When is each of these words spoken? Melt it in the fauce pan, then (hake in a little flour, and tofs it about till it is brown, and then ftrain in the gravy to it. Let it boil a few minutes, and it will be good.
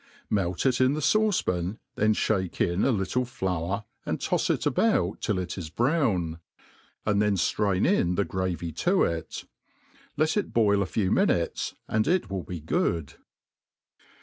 Melt 0.31 0.65
it 0.65 0.81
in 0.81 0.95
the 0.95 0.99
fauce 0.99 1.45
pan, 1.45 1.77
then 1.93 2.15
(hake 2.15 2.59
in 2.59 2.83
a 2.83 2.89
little 2.91 3.23
flour, 3.23 3.83
and 4.03 4.19
tofs 4.19 4.49
it 4.49 4.65
about 4.65 5.21
till 5.21 5.37
it 5.37 5.59
is 5.59 5.69
brown, 5.69 6.39
and 7.05 7.21
then 7.21 7.35
ftrain 7.35 7.85
in 7.85 8.15
the 8.15 8.25
gravy 8.25 8.71
to 8.71 9.03
it. 9.03 9.45
Let 10.17 10.37
it 10.37 10.53
boil 10.53 10.81
a 10.81 10.87
few 10.87 11.11
minutes, 11.11 11.75
and 11.87 12.07
it 12.07 12.31
will 12.31 12.41
be 12.41 12.59
good. 12.61 13.13